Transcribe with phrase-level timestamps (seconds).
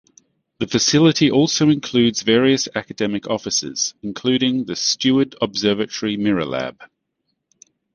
[0.57, 6.81] The facility also includes various academic offices, including the Steward Observatory Mirror Lab.